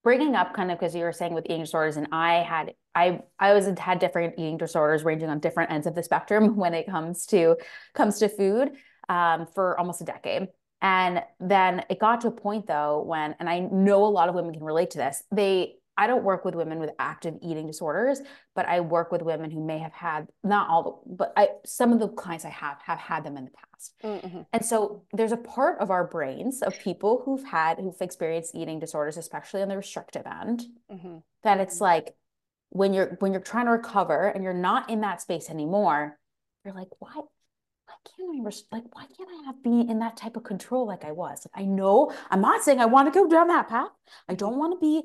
[0.03, 3.21] bringing up kind of because you were saying with eating disorders, and I had I
[3.39, 6.87] I always had different eating disorders ranging on different ends of the spectrum when it
[6.87, 7.57] comes to
[7.95, 8.73] comes to food
[9.09, 10.49] um, for almost a decade.
[10.83, 14.35] And then it got to a point though when, and I know a lot of
[14.35, 15.23] women can relate to this.
[15.31, 18.23] They I don't work with women with active eating disorders,
[18.55, 21.93] but I work with women who may have had not all the, but I some
[21.93, 23.93] of the clients I have have had them in the past.
[24.03, 24.41] Mm-hmm.
[24.51, 28.79] And so there's a part of our brains of people who've had, who've experienced eating
[28.79, 31.19] disorders, especially on the restrictive end, Mm-hmm.
[31.43, 32.15] that it's like
[32.71, 36.19] when you're when you're trying to recover and you're not in that space anymore,
[36.65, 37.21] you're like, why
[38.05, 41.05] can't I res- like why can't I have be in that type of control like
[41.05, 41.47] I was?
[41.47, 43.91] Like I know I'm not saying I want to go down that path.
[44.29, 45.03] I don't want to be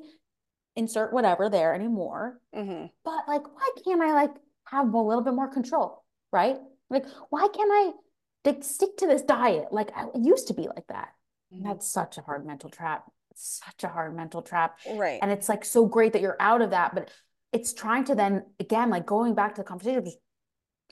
[0.76, 2.38] insert whatever there anymore.
[2.54, 2.86] Mm-hmm.
[3.04, 4.30] But like, why can't I like
[4.66, 6.04] have a little bit more control?
[6.32, 6.56] Right?
[6.90, 7.92] Like, why can't I
[8.44, 9.68] like, stick to this diet?
[9.72, 11.08] Like I it used to be like that.
[11.52, 11.68] Mm-hmm.
[11.68, 13.04] that's such a hard mental trap.
[13.34, 14.78] Such a hard mental trap.
[14.94, 15.18] Right.
[15.22, 17.10] And it's like so great that you're out of that, but
[17.52, 20.04] it's trying to then again, like going back to the conversation,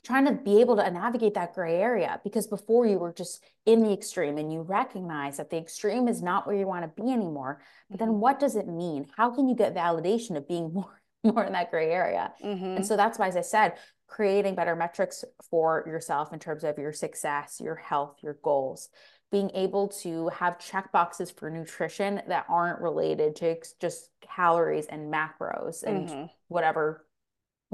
[0.05, 3.81] trying to be able to navigate that gray area because before you were just in
[3.83, 7.11] the extreme and you recognize that the extreme is not where you want to be
[7.11, 7.59] anymore.
[7.89, 8.19] But then Mhm.
[8.19, 9.07] what does it mean?
[9.17, 12.31] How can you get validation of being more more in that gray area?
[12.43, 12.75] Mhm.
[12.77, 16.77] And so that's why, as I said, creating better metrics for yourself in terms of
[16.77, 18.89] your success, your health, your goals,
[19.31, 25.11] being able to have check boxes for nutrition that aren't related to just calories and
[25.11, 26.29] macros and Mhm.
[26.47, 27.04] whatever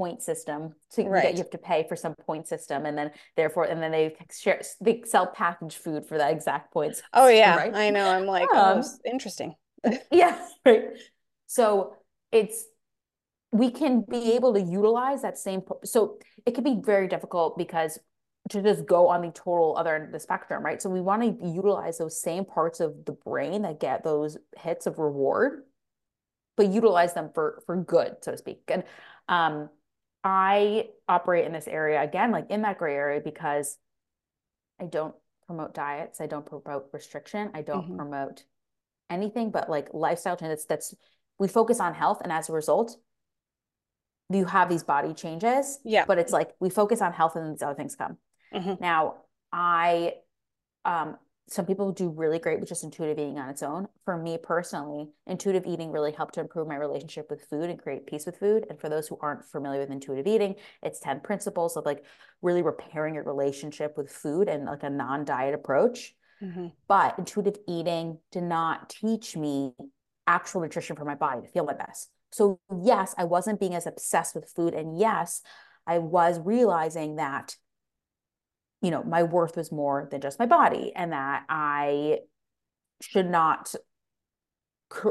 [0.02, 0.74] point system.
[0.88, 1.32] So you Right.
[1.32, 4.60] you have to pay for some point system, and then therefore, and then they share
[4.80, 7.02] they sell packaged food for that exact points.
[7.12, 7.74] Oh yeah, right?
[7.74, 8.06] I know.
[8.08, 9.54] I'm like, oh, Um, s- interesting.
[10.10, 10.84] Yeah, right.
[11.46, 11.94] So
[12.30, 12.64] it's
[13.50, 15.62] we can be able to utilize that same.
[15.84, 17.98] So it could be very difficult because
[18.50, 20.80] to just go on the total other end of the spectrum, right?
[20.82, 24.86] So we want to utilize those same parts of the brain that get those hits
[24.86, 25.62] of reward,
[26.56, 28.62] but utilize them for for good, so to speak.
[28.68, 28.84] And
[29.28, 29.70] um,
[30.24, 33.78] I operate in this area again, like in that gray area, because
[34.80, 35.14] I don't
[35.46, 37.96] promote diets, I don't promote restriction, I don't Mhm.
[37.96, 38.44] promote
[39.10, 40.64] anything but like lifestyle changes.
[40.66, 40.94] That's
[41.38, 42.96] we focus on health, and as a result,
[44.28, 45.80] you have these body changes.
[45.84, 46.04] Yeah.
[46.06, 48.18] But it's like we focus on health, and then these other things come.
[48.52, 48.80] Mhm.
[48.80, 50.14] Now, I,
[50.84, 53.88] um, some people do really great with just intuitive eating on its own.
[54.04, 58.06] For me personally, intuitive eating really helped to improve my relationship with food and create
[58.06, 58.66] peace with food.
[58.70, 62.04] And for those who aren't familiar with intuitive eating, it's 10 principles of like
[62.40, 66.14] really repairing your relationship with food and like a non-diet approach.
[66.42, 66.72] Mhm.
[66.88, 69.74] But intuitive eating did not teach me
[70.26, 72.10] actual nutrition for my body to feel my best.
[72.30, 74.74] So, yes, I wasn't being as obsessed with food.
[74.74, 75.42] And yes,
[75.86, 77.56] I was realizing that,
[78.82, 82.20] you know, my worth was more than just my body and that I
[83.00, 83.74] should not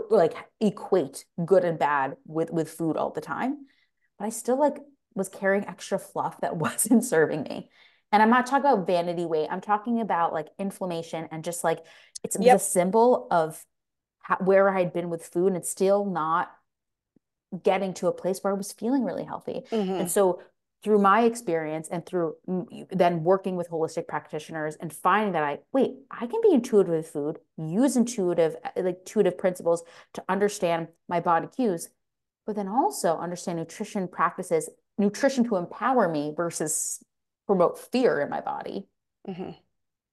[0.09, 3.65] like equate good and bad with with food all the time.
[4.19, 4.77] But I still like
[5.15, 7.69] was carrying extra fluff that wasn't serving me.
[8.11, 9.47] And I'm not talking about vanity weight.
[9.49, 11.79] I'm talking about like inflammation and just like
[12.23, 12.55] it's, it Yep.
[12.57, 13.63] a symbol of
[14.19, 16.51] how, where I had been with food and it's still not
[17.63, 19.63] getting to a place where I was feeling really healthy.
[19.71, 20.01] Mhm.
[20.01, 20.41] And so
[20.83, 22.35] through my experience and through
[22.89, 27.07] then working with holistic practitioners and finding that I wait, I can be intuitive with
[27.07, 31.89] food, use intuitive uh, like intuitive principles to understand my body cues,
[32.45, 37.03] but then also understand nutrition practices, nutrition to empower me versus
[37.45, 38.87] promote fear in my body.
[39.27, 39.57] Mhm.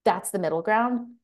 [0.05, 1.18] That's the middle ground.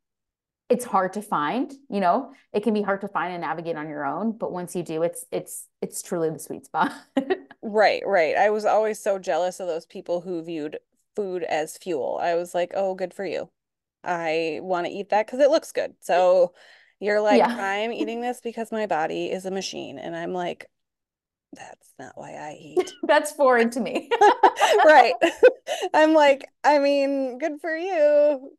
[0.75, 2.33] It's hard to find, you know.
[2.53, 5.03] It can be hard to find and navigate on your own, but once you do,
[5.03, 6.93] it's it's it's truly the sweet spot.
[7.67, 8.37] Right, right.
[8.37, 10.79] I was always so jealous of those people who viewed
[11.17, 12.19] food as fuel.
[12.23, 13.51] I was like, oh, good for you.
[14.05, 15.95] I want to eat that because it looks good.
[16.01, 16.53] So
[17.01, 17.55] you're like, Yeah.
[17.57, 19.99] I'm eating this because my body is a machine.
[19.99, 20.67] And I'm like,
[21.57, 22.93] that's not why I eat.
[23.07, 24.11] That's foreign to me.
[24.85, 25.15] right.
[25.95, 28.51] I'm like, I mean, good for you.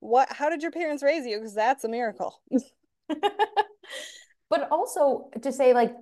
[0.00, 1.38] What how did your parents raise you?
[1.38, 2.40] Because that's a miracle.
[4.50, 5.92] but also to say like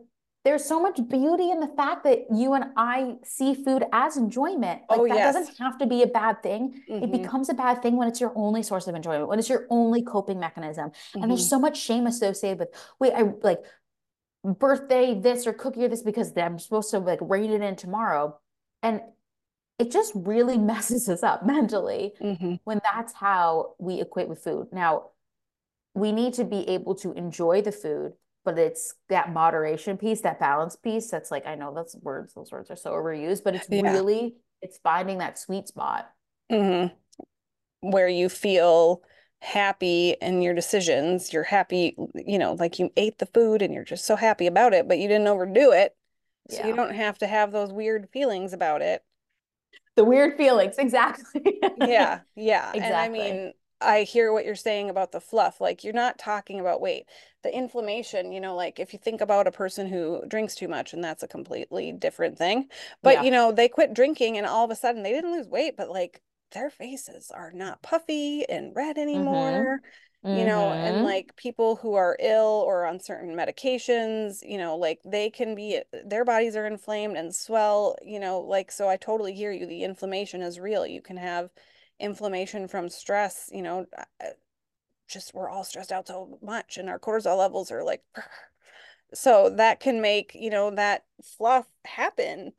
[0.45, 4.83] there's so much beauty in the fact that you and I see food as enjoyment.
[4.89, 5.35] Like Oh, that yes.
[5.35, 6.83] doesn't have to be a bad thing.
[7.01, 9.49] It Mhm, becomes a bad thing when it's your only source of enjoyment, when it's
[9.49, 10.93] your only coping mechanism.
[11.21, 11.31] And mhm.
[11.33, 12.69] there's so much shame associated with,
[13.01, 13.59] wait, I like
[14.45, 18.39] birthday this or cookie or this because I'm supposed to like rein it in tomorrow.
[18.83, 19.01] And
[19.79, 22.61] it just really messes us up mentally Mhm.
[22.65, 24.69] when that's how we equate with food.
[24.73, 25.11] Now,
[25.95, 28.13] we need to be able to enjoy the food,
[28.45, 31.11] but it's that moderation piece, that balance piece.
[31.11, 33.93] That's like, I know that's words, those words are so overused, but it's Yeah.
[33.93, 36.11] really, it's finding that sweet spot.
[36.51, 36.93] Mhm.
[37.81, 39.03] Where you feel
[39.41, 41.33] happy in your decisions.
[41.33, 44.75] You're happy, you know, like you ate the food and you're just so happy about
[44.75, 45.97] it, but you didn't overdo it.
[46.49, 49.03] So you don't have to have those weird feelings about it.
[49.97, 51.61] The weird feelings, exactly.
[51.77, 52.73] Yeah, yeah.
[52.75, 55.61] And I mean, I hear what you're saying about the fluff.
[55.61, 57.07] Like, you're not talking about weight.
[57.43, 60.93] The inflammation, you know, like if you think about a person who drinks too much,
[60.93, 62.69] and that's a completely different thing.
[63.03, 63.23] But, Yeah.
[63.23, 65.91] you know, they quit drinking and all of a sudden they didn't lose weight, but
[65.91, 69.81] like their faces are not puffy and red anymore.
[70.33, 71.03] You know, and Mhm.
[71.03, 75.81] like people who are ill or on certain medications, you know, like they can be,
[76.05, 79.67] their bodies are inflamed and swell, you know, like, so I totally hear you.
[79.67, 80.85] The inflammation is real.
[80.87, 81.51] You can have
[82.01, 83.87] inflammation from stress, you know,
[85.09, 88.03] just we're all stressed out so much and our cortisol levels are like,
[89.15, 92.53] so that can make, you know, that fluff happen.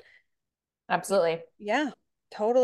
[0.90, 1.44] Absolutely.
[1.60, 1.92] Yeah,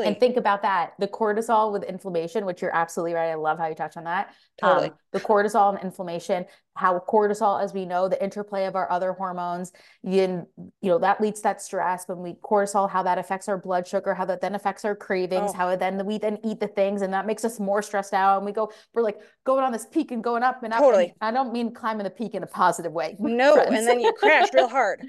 [0.07, 0.93] And think about that.
[0.99, 3.29] The cortisol with inflammation, which you're absolutely right.
[3.29, 4.33] I love how you touch on that.
[4.59, 4.89] totally.
[4.89, 6.45] Um, the cortisol and inflammation,
[6.75, 9.71] how cortisol, as we know, the interplay of our other hormones,
[10.03, 10.47] you,
[10.81, 12.07] you know, that leads to that stress.
[12.07, 15.51] When we cortisol, how that affects our blood sugar, how that then affects our cravings,
[15.51, 15.57] Oh.
[15.57, 18.37] how it then we then eat the things, and that makes us more stressed out.
[18.37, 20.79] And we go, we're like going on this peak and going up and up.
[20.79, 21.13] and Totally.
[21.21, 23.15] I don't mean climbing the peak in a positive way.
[23.21, 23.71] No, friends.
[23.77, 25.01] and then you crash real hard.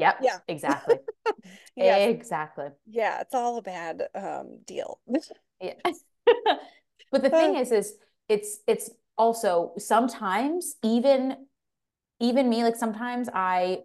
[0.00, 0.18] Yep.
[0.22, 0.38] Yeah.
[0.48, 0.96] Exactly.
[1.76, 2.66] Yes, Exactly.
[2.86, 5.00] yeah, it's all a bad um deal.
[5.60, 5.74] Yeah.
[7.12, 7.94] But the thing is, is
[8.28, 11.46] it's it's also sometimes even
[12.20, 13.80] even me, like sometimes I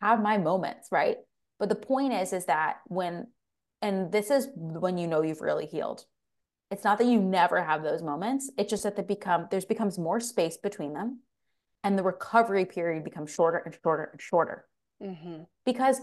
[0.00, 1.16] have my moments, right?
[1.58, 3.28] But the point is, is that when
[3.82, 6.04] and this is when you know you've really healed.
[6.70, 8.50] It's not that you never have those moments.
[8.56, 11.20] It's just that they become there's becomes more space between them
[11.82, 14.66] and the recovery period becomes shorter and shorter and shorter
[15.00, 16.00] hmm because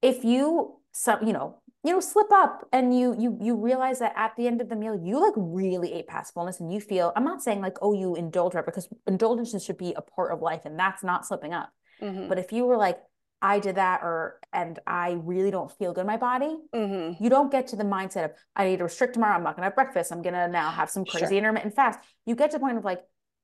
[0.00, 4.12] if you some you know you know slip up and you you you realize that
[4.16, 7.12] at the end of the meal you like really ate past fullness and you feel
[7.16, 10.40] i'm not saying like oh you indulge right because indulgences should be a part of
[10.42, 11.70] life and that's not slipping up.
[12.00, 12.98] Hmm but if you were like
[13.40, 17.30] i did that or and i really don't feel good in my body hmm you
[17.30, 19.70] don't get to the mindset of i need to restrict tomorrow i'm not going to
[19.70, 21.38] have breakfast i'm going to now have some crazy Sure.
[21.38, 21.98] intermittent fast.
[22.26, 23.02] You get to the point of like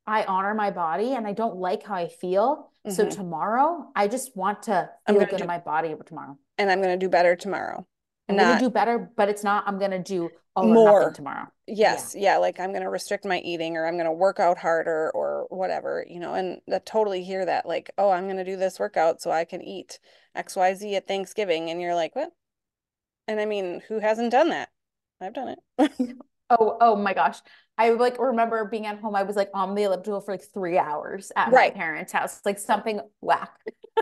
[0.09, 3.11] i honor my body and i don't like how i feel so Mhm.
[3.11, 6.97] tomorrow i just want to feel good do- in my body tomorrow And I'm gonna
[6.97, 7.87] do better tomorrow.
[8.29, 9.65] I'm Not gonna do better, but it's not.
[9.67, 11.13] I'm gonna do all More.
[11.13, 11.47] tomorrow.
[11.67, 15.47] Yes, yeah, like I'm gonna restrict my eating or I'm gonna work out harder or
[15.51, 17.65] whatever, you know, and I totally hear that.
[17.65, 20.01] Like, oh, I'm gonna do this workout so I can eat
[20.35, 21.71] XYZ at Thanksgiving.
[21.71, 22.33] And you're like, what?
[23.29, 24.71] And I mean, who hasn't done that?
[25.21, 25.59] I've done it.
[26.51, 27.39] Oh, oh my gosh.
[27.79, 29.15] I like remember being at home.
[29.15, 31.73] I was like on the elliptical for like three hours at Right.
[31.75, 33.53] my parents' house, like something whack.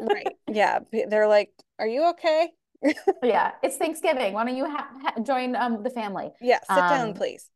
[0.00, 0.36] Right.
[0.48, 0.80] Yeah.
[1.08, 2.50] They're like, are you okay?
[3.22, 4.32] Yeah, it's Thanksgiving.
[4.34, 6.30] Why don't you ha ha join um the family?
[6.40, 7.48] Yeah, sit down, Um, please.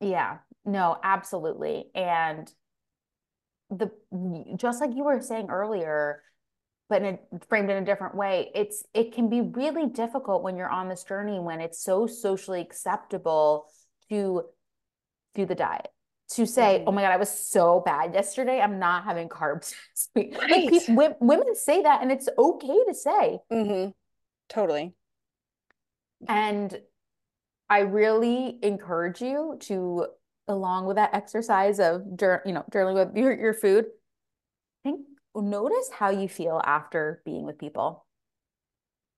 [0.00, 1.86] Yeah, no, absolutely.
[1.94, 2.52] And
[3.70, 3.90] the
[4.56, 6.22] just like you were saying earlier,
[6.88, 10.56] but in a, framed in a different way, it's it can be really difficult when
[10.56, 13.66] you're on this journey when it's so socially acceptable
[14.10, 14.42] to
[15.34, 15.88] do the diet.
[16.30, 16.84] To say, Mhm.
[16.86, 18.60] oh my God, I was so bad yesterday.
[18.60, 19.74] I'm not having carbs.
[20.14, 20.68] week." Like, Right.
[20.70, 23.40] peop- women say that, and it's okay to say.
[23.52, 23.90] Mm-hmm.
[24.48, 24.94] Totally.
[26.26, 26.80] And
[27.68, 30.06] I really encourage you to,
[30.48, 33.86] along with that exercise of, you know, journaling with your, your food,
[34.82, 38.06] think, notice how you feel after being with people.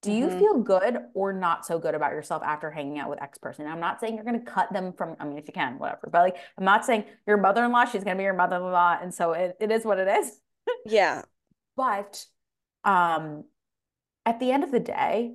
[0.02, 0.38] Do you Mhm.
[0.38, 3.66] feel good or not so good about yourself after hanging out with X person?
[3.66, 6.08] I'm not saying you're going to cut them from, I mean, if you can, whatever,
[6.12, 8.98] but like, I'm not saying your mother-in-law, she's going to be your mother-in-law.
[9.02, 10.40] And so it, it is what it is.
[10.84, 11.22] Yeah.
[11.76, 12.24] But
[12.84, 13.44] um,
[14.24, 15.34] at the end of the day,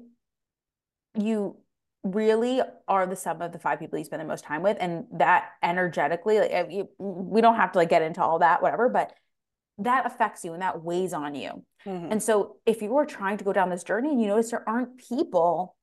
[1.13, 1.57] you
[2.03, 5.05] really are the sum of the five people you spend the most time with, and
[5.13, 8.89] that energetically, like you, we don't have to like get into all that, whatever.
[8.89, 9.13] But
[9.83, 11.63] that affects you and that weighs on you.
[11.85, 12.11] Mhm.
[12.11, 14.67] And so if you are trying to go down this journey and you notice there
[14.67, 15.75] aren't people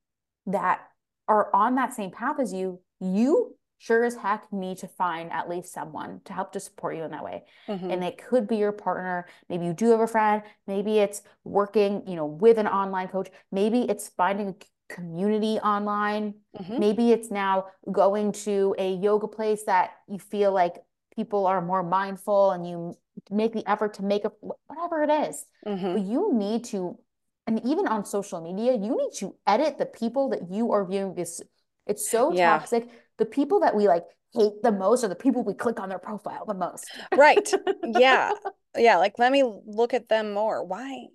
[0.45, 0.81] that
[1.27, 5.47] are on that same path as you, you sure as heck need to find at
[5.47, 7.45] least someone to help to support you in that way.
[7.67, 7.93] Mhm.
[7.93, 9.25] And it could be your partner.
[9.47, 10.43] Maybe you do have a friend.
[10.67, 13.29] Maybe it's working, you know, with an online coach.
[13.51, 14.55] Maybe it's finding a
[14.93, 16.33] community online.
[16.57, 16.79] Mhm.
[16.79, 20.83] Maybe it's now going to a yoga place that you feel like
[21.19, 22.95] people are more mindful and you
[23.29, 24.31] make the effort to make a
[24.69, 25.45] whatever it is.
[25.65, 25.93] Mhm.
[25.95, 26.97] But you need to,
[27.45, 31.13] and even on social media, you need to edit the people that you are viewing
[31.13, 31.43] because
[31.91, 32.57] it's so Yeah.
[32.57, 32.87] toxic.
[33.17, 35.99] The people that we like hate the most are the people we click on their
[35.99, 36.85] profile the most.
[37.15, 37.47] Right.
[37.83, 38.31] Yeah.
[38.77, 38.97] Yeah.
[38.97, 40.63] Like, let me look at them more.
[40.63, 41.07] Why?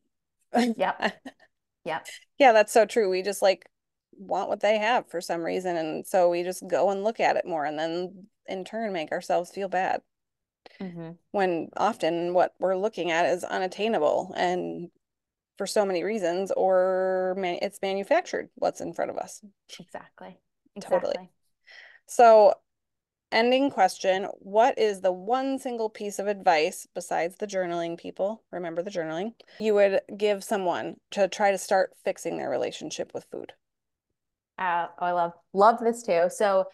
[0.52, 0.96] Yep.
[1.84, 2.06] Yep.
[2.38, 3.10] Yeah, that's so true.
[3.10, 3.68] We just like
[4.18, 5.76] want what they have for some reason.
[5.76, 9.10] And so we just go and look at it more and then in turn make
[9.12, 10.02] ourselves feel bad
[10.80, 14.90] hmm when often what we're looking at is unattainable and
[15.56, 19.40] for so many reasons or man it's manufactured what's in front of us.
[19.78, 20.38] Exactly.
[20.80, 21.30] Totally.
[22.06, 22.54] So,
[23.32, 28.82] ending question, what is the one single piece of advice besides the journaling people, remember
[28.82, 33.52] the journaling, you would give someone to try to start fixing their relationship with food?
[34.58, 36.26] Uh, oh, I love love this too.
[36.28, 36.66] So,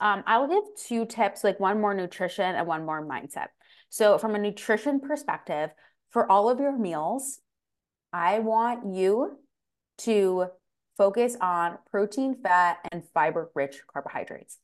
[0.00, 3.48] um, I'll give two tips, like one more nutrition and one more mindset.
[3.88, 5.70] So, from a nutrition perspective,
[6.10, 7.40] for all of your meals,
[8.12, 9.38] I want you
[9.98, 10.46] to
[10.96, 14.58] focus on protein, fat, and fiber-rich carbohydrates.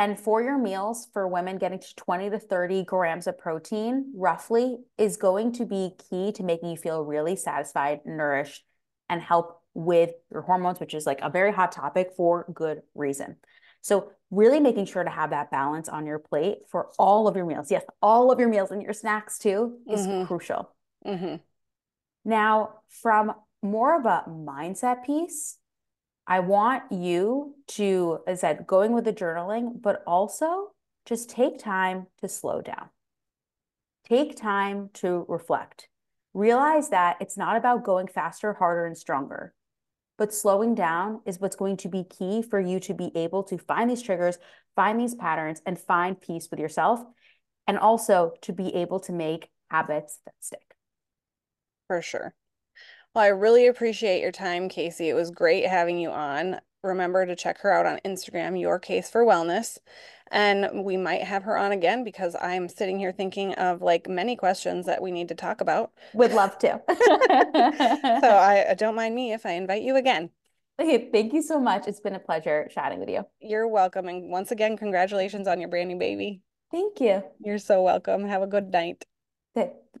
[0.00, 4.78] And for your meals, for women, getting to 20 to 30 grams of protein roughly
[4.96, 8.64] is going to be key to making you feel really satisfied, nourished,
[9.08, 13.36] and help with your hormones, which is like a very hot topic for good reason.
[13.80, 17.46] So, really making sure to have that balance on your plate for all of your
[17.46, 17.70] meals.
[17.70, 20.26] Yes, all of your meals and your snacks too is Mhm.
[20.26, 20.74] crucial.
[21.06, 21.36] Mm-hmm.
[22.24, 25.58] Now, from more of a mindset piece,
[26.26, 30.74] I want you to, as I said, going with the journaling, but also
[31.06, 32.90] just take time to slow down.
[34.04, 35.88] Take time to reflect.
[36.34, 39.54] Realize that it's not about going faster, harder, and stronger,
[40.18, 43.56] but slowing down is what's going to be key for you to be able to
[43.56, 44.38] find these triggers,
[44.76, 47.00] find these patterns, and find peace with yourself,
[47.66, 50.74] and also to be able to make habits that stick.
[51.86, 52.34] For sure.
[53.14, 55.08] Well, I really appreciate your time, Casey.
[55.08, 56.60] It was great having you on.
[56.84, 59.78] Remember to check her out on Instagram, Your Case for Wellness.
[60.30, 64.36] And we might have her on again because I'm sitting here thinking of like many
[64.36, 65.92] questions that we need to talk about.
[66.14, 66.80] Would love to.
[66.88, 70.30] So I uh, don't mind me if I invite you again.
[70.80, 71.86] Okay, thank you so much.
[71.86, 73.24] It's been a pleasure chatting with you.
[73.40, 74.08] You're welcome.
[74.08, 76.40] And once again, congratulations on your brand new baby.
[76.70, 77.22] Thank you.
[77.40, 78.24] You're so welcome.
[78.24, 79.04] Have a good night.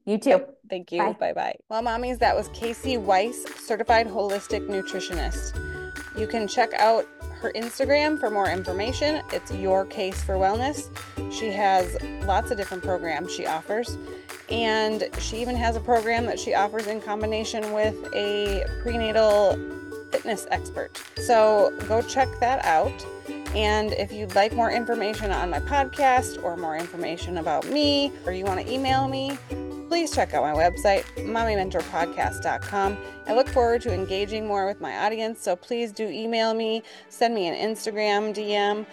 [0.08, 0.44] You too.
[0.70, 1.14] Thank you.
[1.20, 1.56] Bye bye.
[1.68, 5.54] Well, mommies, that was Casey Weiss, certified holistic nutritionist.
[6.18, 7.06] You can check out
[7.40, 9.22] her Instagram for more information.
[9.32, 10.88] It's Your Case for Wellness.
[11.32, 13.96] She has lots of different programs she offers.
[14.48, 19.58] And she even has a program that she offers in combination with a prenatal
[20.10, 21.00] fitness expert.
[21.16, 23.06] So go check that out.
[23.54, 28.32] And if you'd like more information on my podcast or more information about me, or
[28.32, 29.38] you want to email me,
[29.88, 32.98] please check out my website, mommymentorpodcast.com.
[33.26, 37.34] I look forward to engaging more with my audience, so please do email me, send
[37.34, 38.86] me an Instagram DM.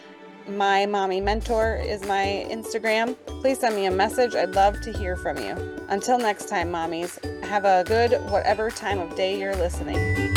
[0.48, 3.16] My mommy mentor is my Instagram.
[3.41, 4.36] Please send me a message.
[4.36, 5.56] I'd love to hear from you.
[5.89, 10.36] Until next time, mommies, have a good whatever time of day you're listening.